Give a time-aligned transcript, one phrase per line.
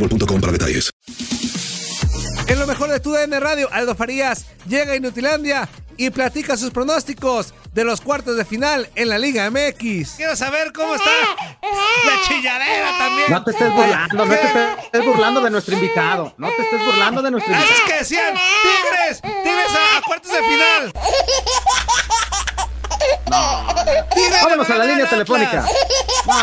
[0.00, 0.90] boostmobile.com para detalles.
[2.46, 6.70] En lo mejor de tu DN Radio, Aldo Farías llega a Inutilandia y platica sus
[6.70, 10.14] pronósticos de los cuartos de final en la Liga MX.
[10.16, 11.10] Quiero saber cómo está
[11.60, 13.30] la chilladera también.
[13.30, 16.34] No te estés burlando, no te estés burlando de nuestro invitado.
[16.38, 17.78] No te estés burlando de nuestro invitado.
[17.78, 20.92] Es que decían, Tigres, Tigres a, a cuartos de final.
[24.14, 25.64] Tigres Vámonos a la línea telefónica.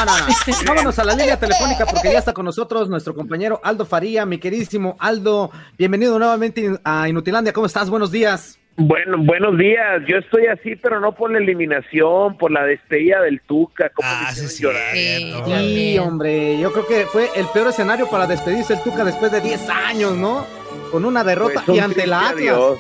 [0.02, 0.28] Atlas.
[0.48, 0.68] No, no, no.
[0.76, 4.38] Vámonos a la línea telefónica porque ya está con nosotros nuestro compañero Aldo Faría, mi
[4.38, 5.52] queridísimo Aldo.
[5.78, 7.54] Bienvenido nuevamente a Inutilandia.
[7.54, 7.90] ¿Cómo estás?
[7.90, 8.60] Buenos días.
[8.80, 10.04] Bueno, buenos días.
[10.08, 13.90] Yo estoy así, pero no por la eliminación, por la despedida del Tuca.
[13.90, 14.94] ¿Cómo Ah, sí, llorar?
[14.94, 15.34] sí.
[15.46, 16.60] Sí, hombre.
[16.60, 20.16] Yo creo que fue el peor escenario para despedirse el Tuca después de 10 años,
[20.16, 20.46] ¿no?
[20.92, 22.36] Con una derrota Pues, un y ante la Atlas.
[22.36, 22.78] adiós.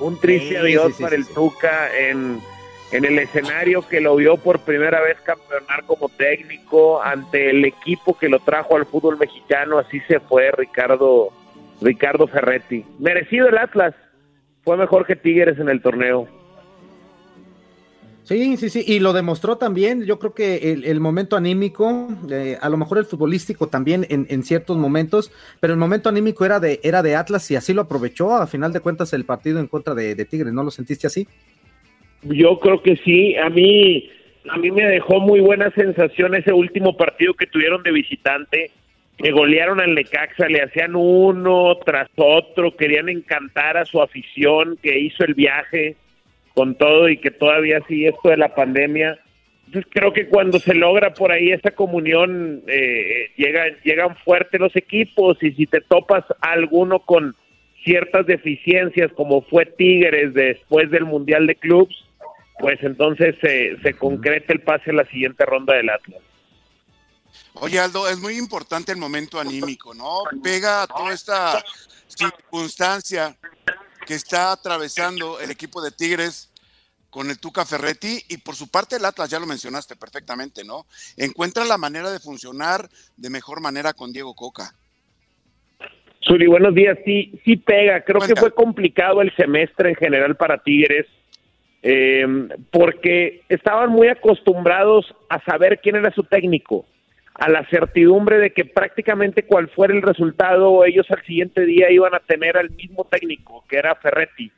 [0.00, 1.34] Un triste Sí, adiós sí, sí, para sí, el sí.
[1.34, 2.40] Tuca en,
[2.94, 8.16] en el escenario que lo vio por primera vez campeonar como técnico ante el equipo
[8.16, 9.80] que lo trajo al fútbol mexicano.
[9.80, 11.30] Así se fue Ricardo,
[11.80, 12.84] Ricardo Ferretti.
[13.00, 13.96] Merecido el Atlas.
[14.62, 16.28] Fue mejor que Tigres en el torneo.
[18.22, 20.04] Sí, sí, sí, y lo demostró también.
[20.04, 24.44] Yo creo que el, momento anímico, eh, a lo mejor el futbolístico también en, en
[24.44, 28.36] ciertos momentos, pero el momento anímico era de, era de Atlas y así lo aprovechó.
[28.36, 31.26] A final de cuentas, el partido en contra de, de Tigres, ¿no lo sentiste así?
[32.24, 33.36] Yo creo que sí.
[33.36, 34.10] A mí,
[34.48, 38.70] a mí me dejó muy buena sensación ese último partido que tuvieron de visitante.
[39.16, 44.98] Que golearon al Necaxa, le hacían uno tras otro, querían encantar a su afición que
[44.98, 45.94] hizo el viaje
[46.52, 49.18] con todo y que todavía sigue esto de la pandemia.
[49.66, 54.74] Entonces creo que cuando se logra por ahí esa comunión, eh, llegan, llegan fuertes los
[54.76, 57.34] equipos y si te topas a alguno con
[57.84, 62.03] ciertas deficiencias como fue Tigres después del Mundial de Clubs,
[62.58, 66.22] pues entonces se, se concreta el pase a la siguiente ronda del Atlas.
[67.54, 70.22] Oye, Aldo, es muy importante el momento anímico, ¿no?
[70.42, 71.64] Pega toda esta
[72.06, 73.36] circunstancia
[74.06, 76.52] que está atravesando el equipo de Tigres
[77.10, 80.86] con el Tuca Ferretti y por su parte el Atlas, ya lo mencionaste perfectamente, ¿no?
[81.16, 84.74] Encuentra la manera de funcionar de mejor manera con Diego Coca.
[86.20, 86.98] Suri, buenos días.
[87.04, 88.02] Sí, sí pega.
[88.02, 88.34] Creo Cuenta.
[88.34, 91.06] que fue complicado el semestre en general para Tigres
[91.86, 92.26] eh,
[92.70, 96.86] porque estaban muy acostumbrados a saber quién era su técnico,
[97.34, 102.14] a la certidumbre de que prácticamente cual fuera el resultado, ellos al siguiente día iban
[102.14, 104.50] a tener al mismo técnico, que era Ferretti.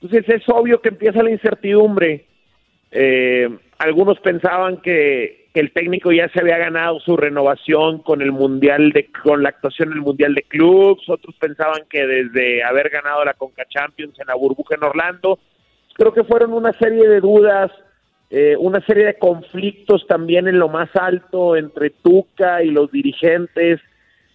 [0.00, 2.24] Entonces es obvio que empieza la incertidumbre.
[2.90, 8.90] Eh, algunos pensaban que, el técnico ya se había ganado su renovación con el mundial
[8.92, 13.22] de con la actuación en el mundial de clubs, otros pensaban que desde haber ganado
[13.22, 15.38] la Conca Champions en la burbuja en Orlando,
[15.94, 17.70] creo que fueron una serie de dudas
[18.34, 23.78] eh, una serie de conflictos también en lo más alto entre Tuca y los dirigentes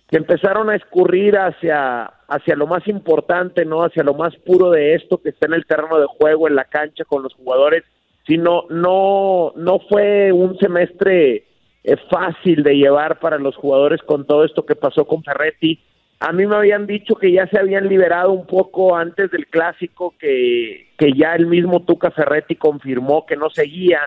[0.08, 3.84] que empezaron a escurrir hacia, hacia lo más importante, ¿no?
[3.84, 6.66] Hacia lo más puro de esto que está en el terreno de juego, en la
[6.66, 7.86] cancha con los jugadores,
[8.28, 11.46] sino no, no fue un semestre
[11.84, 15.82] eh, fácil de llevar para los jugadores con todo esto que pasó con Ferretti.
[16.20, 20.16] A mí me habían dicho que ya se habían liberado un poco antes del clásico,
[20.18, 24.00] que, que ya el mismo Tuca Ferretti confirmó que no seguía,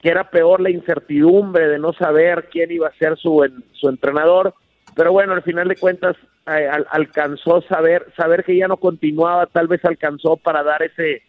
[0.00, 4.54] que era peor la incertidumbre de no saber quién iba a ser su, su entrenador,
[4.96, 6.16] pero bueno, al final de cuentas
[6.46, 11.22] eh, alcanzó saber saber que ya no continuaba, tal vez alcanzó para dar ese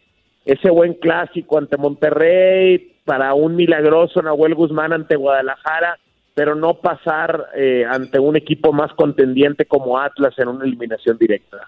[0.46, 5.98] ese buen clásico ante Monterrey, para un milagroso Nahuel Guzmán ante Guadalajara,
[6.34, 11.68] pero no pasar eh, ante un equipo más contendiente como Atlas en una eliminación directa.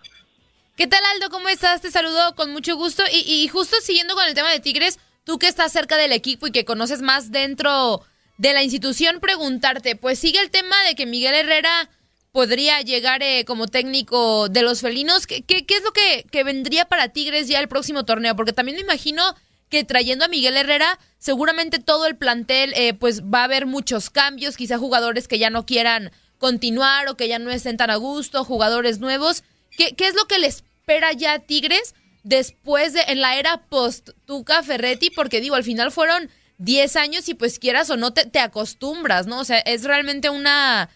[0.75, 1.29] ¿Qué tal Aldo?
[1.29, 1.81] ¿Cómo estás?
[1.81, 3.03] Te saludo con mucho gusto.
[3.11, 6.51] Y, justo siguiendo con el tema de Tigres, tú que estás cerca del equipo y
[6.51, 8.01] que conoces más dentro
[8.37, 11.89] de la institución, preguntarte, pues sigue el tema de que Miguel Herrera
[12.33, 15.27] podría llegar eh, como técnico de los felinos.
[15.27, 18.35] ¿Qué, qué, es lo que, vendría para Tigres ya el próximo torneo?
[18.35, 19.23] Porque también me imagino
[19.69, 24.09] que trayendo a Miguel Herrera, seguramente todo el plantel, eh, pues va a haber muchos
[24.09, 27.95] cambios, quizá jugadores que ya no quieran continuar o que ya no estén tan a
[27.95, 29.43] gusto, jugadores nuevos.
[29.77, 34.63] ¿Qué, es lo que le espera ya a Tigres después de, en la era post-Tuca
[34.63, 35.09] Ferretti?
[35.09, 36.29] Porque digo, al final fueron
[36.59, 39.39] 10 años y pues quieras o no te, te acostumbras, ¿no?
[39.39, 40.89] O sea, es realmente una,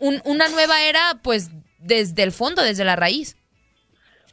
[0.00, 3.36] una nueva era pues desde el fondo, desde la raíz.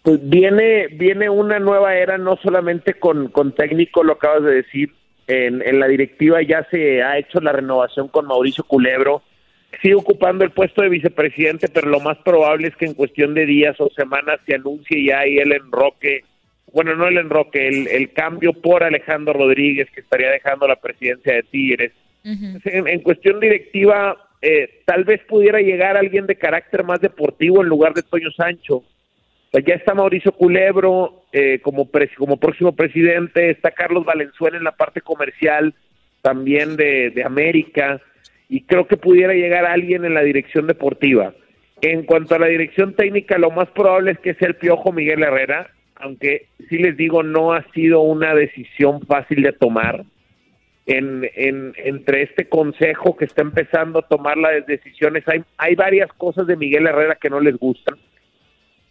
[0.04, 4.94] Pues viene, viene una nueva era no solamente con, con técnico, lo acabas de decir,
[5.28, 9.22] en, en la directiva ya se ha hecho la renovación con Mauricio Culebro,
[9.82, 13.46] sigue ocupando el puesto de vicepresidente, pero lo más probable es que en cuestión de
[13.46, 16.24] días o semanas se anuncie ya ahí el enroque,
[16.74, 21.34] bueno, no el enroque, el, el cambio por Alejandro Rodríguez, que estaría dejando la presidencia
[21.34, 21.92] de Tigres.
[22.24, 27.94] en, cuestión directiva, eh, tal vez pudiera llegar alguien de carácter más deportivo en lugar
[27.94, 28.84] de Toño Sancho.
[29.54, 35.02] Ya está Mauricio Culebro eh, como, como próximo presidente, está Carlos Valenzuela en la parte
[35.02, 35.74] comercial
[36.22, 38.02] también de, América
[38.48, 41.34] y creo que pudiera llegar alguien en la dirección deportiva.
[41.82, 45.24] En cuanto a la dirección técnica, lo más probable es que sea el Piojo Miguel
[45.24, 50.04] Herrera, aunque sí les digo, no ha sido una decisión fácil de tomar.
[50.86, 56.12] En, en, entre este consejo que está empezando a tomar las decisiones, hay, hay varias
[56.14, 57.96] cosas de Miguel Herrera que no les gustan.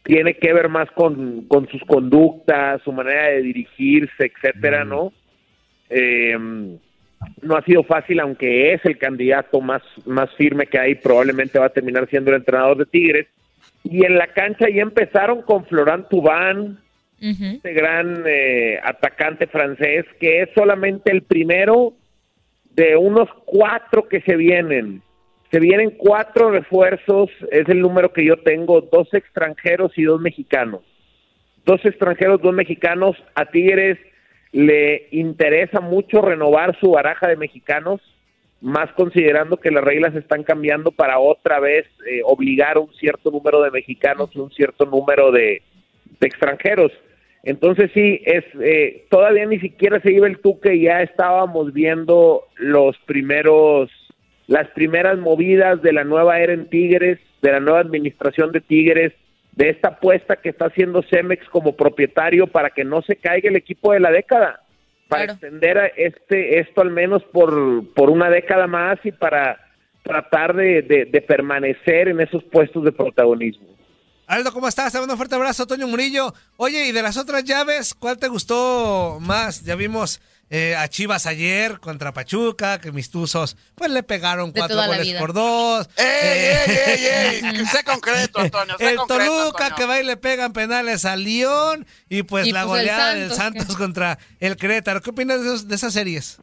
[0.08, 5.12] Tiene que ver más con, con sus conductas, su manera de dirigirse, etcétera, ¿no?
[5.90, 6.34] Eh,
[7.42, 11.66] no ha sido fácil, aunque es el candidato más, más firme que hay, probablemente va
[11.66, 13.26] a terminar siendo el entrenador de Tigres.
[13.84, 16.78] Y en la cancha ya empezaron con Florent Tubán,
[17.20, 21.92] este gran eh, atacante francés, que es solamente el primero
[22.70, 25.02] de unos cuatro que se vienen.
[25.50, 30.82] Se vienen cuatro refuerzos, es el número que yo tengo, dos extranjeros y dos mexicanos.
[31.64, 33.16] Dos extranjeros, dos mexicanos.
[33.34, 33.98] A Tigres
[34.52, 38.00] le interesa mucho renovar su baraja de mexicanos,
[38.60, 43.62] más considerando que las reglas están cambiando para otra vez eh, obligar un cierto número
[43.62, 45.62] de mexicanos y un cierto número de,
[46.20, 46.90] extranjeros.
[47.44, 52.98] Entonces sí, es eh, todavía ni siquiera se iba el tuque ya estábamos viendo los
[53.06, 53.90] primeros,
[54.48, 59.12] las primeras movidas de la nueva era en Tigres, de la nueva administración de Tigres,
[59.52, 63.56] de esta apuesta que está haciendo Cemex como propietario para que no se caiga el
[63.56, 64.62] equipo de la década,
[65.06, 69.60] para extender este esto al menos por, por una década más y para
[70.02, 73.68] tratar de, de, permanecer en esos puestos de protagonismo.
[74.26, 74.92] Aldo, ¿cómo estás?
[74.92, 76.32] Te mando un fuerte abrazo, Toño Murillo.
[76.56, 79.64] Oye, y de las otras llaves, ¿cuál te gustó más?
[79.64, 84.76] Ya vimos eh, a Chivas ayer contra Pachuca, que mis tuzos pues le pegaron cuatro
[84.76, 85.88] goles por dos.
[85.96, 87.66] ¡Ey, ey, ey, ey!
[87.66, 92.50] sé concreto, Antonio, El Toluca que va y le pegan penales a León y pues
[92.50, 95.00] la pues, goleada del Santos contra el Querétaro.
[95.02, 96.40] ¿Qué opinas de, esas series?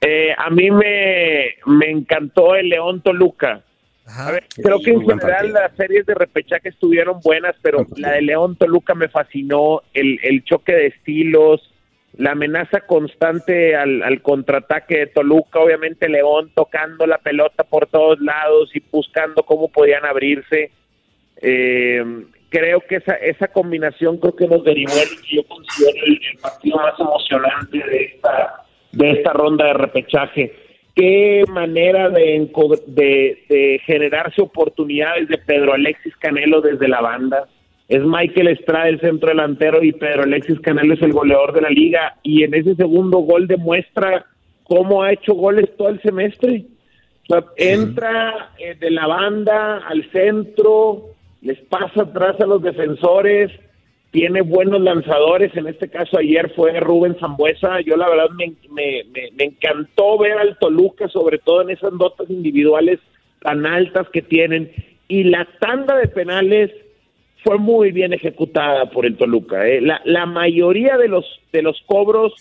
[0.00, 3.62] Eh, a mí me, me encantó el León Toluca.
[4.06, 8.22] A ver, creo que en general las series de repechaje estuvieron buenas, pero la de
[8.22, 11.69] León Toluca me fascinó, el, el choque de estilos,
[12.16, 18.70] la amenaza constante al, contraataque de Toluca, obviamente León tocando la pelota por todos lados
[18.74, 20.70] y buscando cómo podían abrirse.
[21.40, 22.04] Eh,
[22.48, 26.76] creo que esa, esa combinación creo que nos derivó el que yo considero el, partido
[26.76, 30.52] más emocionante de esta, de esta ronda de repechaje.
[30.94, 32.50] Qué manera de,
[32.88, 37.48] de, de generarse oportunidades de Pedro Alexis Canelo desde la banda
[37.90, 41.70] es Michael Estrada el centro delantero y Pedro Alexis Canelo es el goleador de la
[41.70, 42.16] liga.
[42.22, 44.26] Y en ese segundo gol demuestra
[44.62, 46.66] cómo ha hecho goles todo el semestre.
[47.28, 51.06] O sea, entra eh, de la banda al centro,
[51.42, 53.50] les pasa atrás a los defensores,
[54.12, 59.04] tiene buenos lanzadores, en este caso ayer fue Rubén Zambuesa, yo la verdad me, me,
[59.36, 63.00] me, encantó ver al Toluca, sobre todo en esas notas individuales
[63.40, 64.70] tan altas que tienen,
[65.08, 66.70] y la tanda de penales
[67.42, 69.66] fue muy bien ejecutada por el Toluca.
[69.66, 69.80] ¿eh?
[69.80, 72.34] La, la mayoría de los, de los cobros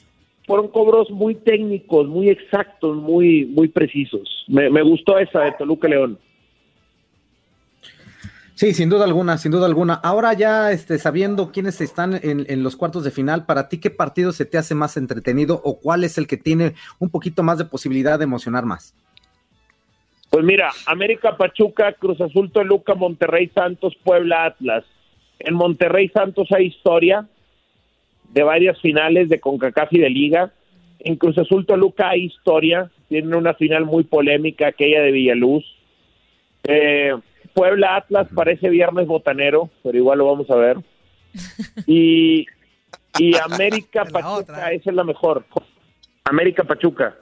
[0.46, 4.46] fueron cobros muy técnicos, muy exactos, muy, muy precisos.
[4.48, 6.18] Me, me gustó esa de Toluca León.
[8.56, 9.94] Sí, sin duda alguna, sin duda alguna.
[9.94, 13.90] Ahora ya este, sabiendo quiénes están en, en, los cuartos de final, para ti, ¿qué
[13.90, 17.58] partido se te hace más entretenido o cuál es el que tiene un poquito más
[17.58, 18.94] de posibilidad de emocionar más?
[20.30, 24.86] Pues mira, América Pachuca, Cruz Azul Toluca, Monterrey Santos, Puebla Atlas.
[25.40, 27.28] En Monterrey Santos hay historia
[28.32, 30.54] de varias finales de CONCACAF y de Liga.
[31.00, 35.66] En Cruz Azul Toluca hay historia, tienen una final muy polémica, aquella de Villaluz.
[36.66, 37.16] Eh,
[37.54, 40.78] Puebla Atlas parece viernes botanero, pero igual lo vamos a ver.
[41.88, 42.46] Y,
[43.18, 45.46] y América Pachuca, esa es la mejor.
[46.24, 47.16] América Pachuca.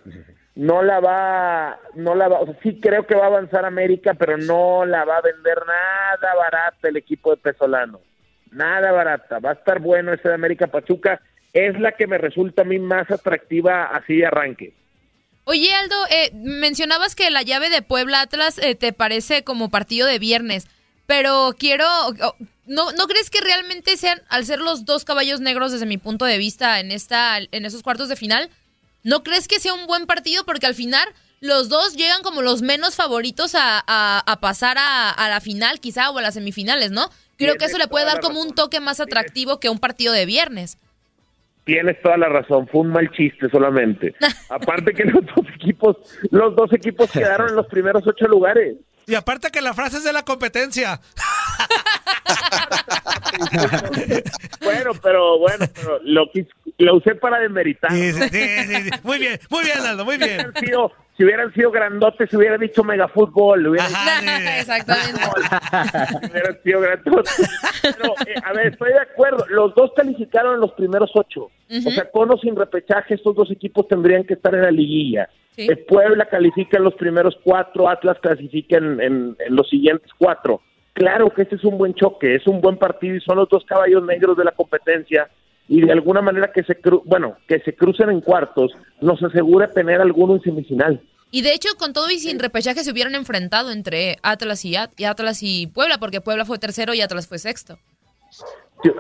[0.58, 4.16] No la va, no la va, o sea, sí creo que va a avanzar América,
[4.16, 8.02] pero no la va a vender nada barata el equipo de Pesolano.
[8.50, 9.38] Nada barata.
[9.38, 11.22] Va a estar bueno ese de América Pachuca.
[11.54, 14.74] Es la que me resulta a mí más atractiva así de arranque.
[15.44, 20.08] Oye, Aldo, eh, mencionabas que la llave de Puebla Atlas eh, te parece como partido
[20.08, 20.68] de viernes,
[21.06, 21.86] pero quiero...
[22.66, 26.26] ¿no, ¿No crees que realmente sean, al ser los dos caballos negros desde mi punto
[26.26, 28.50] de vista en, esta, en esos cuartos de final,
[29.08, 30.44] ¿no crees que sea un buen partido?
[30.44, 31.08] Porque al final
[31.40, 36.10] los dos llegan como los menos favoritos a, a, pasar a, a, la final, quizá,
[36.10, 37.10] o a las semifinales, ¿no?
[37.38, 40.26] Creo que eso le puede dar como un toque más atractivo que un partido de
[40.26, 40.78] viernes.
[41.64, 44.14] Tienes toda la razón, fue un mal chiste solamente.
[44.50, 45.96] aparte que los dos equipos,
[46.32, 48.76] los dos equipos quedaron en los primeros ocho lugares.
[49.06, 51.00] Y aparte que la frase es de la competencia.
[54.64, 56.30] bueno, pero bueno, pero lo,
[56.78, 57.92] lo usé para demeritar.
[57.92, 60.54] Sí, sí, sí, muy bien, muy bien, Aldo, muy bien.
[61.18, 63.66] Si hubieran sido grandotes, se hubiera dicho megafútbol.
[63.66, 63.88] Hubiera
[64.60, 65.22] Exactamente.
[66.30, 67.50] hubieran sido grandotes.
[67.82, 69.44] Pero, eh, a ver, estoy de acuerdo.
[69.50, 71.50] Los dos calificaron en los primeros ocho.
[71.70, 75.28] O sea, con o sin repechaje, estos dos equipos tendrían que estar en la liguilla.
[75.56, 75.68] Sí.
[75.88, 80.62] Puebla califica en los primeros cuatro, Atlas clasifica en, en, en los siguientes cuatro.
[80.98, 83.64] Claro que este es un buen choque, es un buen partido y son los dos
[83.66, 85.30] caballos negros de la competencia
[85.68, 89.72] y de alguna manera que se cru bueno que se crucen en cuartos nos asegura
[89.72, 91.00] tener alguno en semifinal.
[91.30, 94.90] Y de hecho, con todo y sin repechaje se hubieran enfrentado entre Atlas y, At
[94.98, 97.78] y Atlas y Puebla, porque Puebla fue tercero y Atlas fue sexto.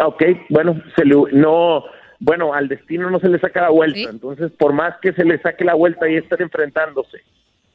[0.05, 1.83] Ok, bueno, se le, no,
[2.19, 4.05] bueno, al destino no se le saca la vuelta, ¿Sí?
[4.07, 7.23] entonces por más que se le saque la vuelta y estén enfrentándose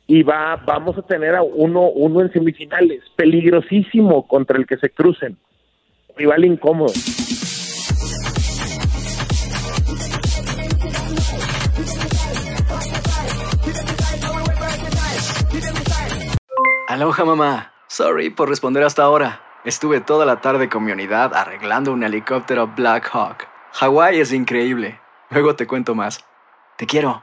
[0.06, 4.90] y va, vamos a tener a uno, uno en semifinales, peligrosísimo contra el que se
[4.90, 5.36] crucen,
[6.16, 6.92] rival incómodo.
[16.88, 17.72] Aloha mamá.
[17.88, 19.40] Sorry por responder hasta ahora.
[19.64, 23.46] Estuve toda la tarde con mi unidad arreglando un helicóptero Black Hawk.
[23.72, 25.00] Hawái es increíble.
[25.30, 26.24] Luego te cuento más.
[26.76, 27.22] Te quiero.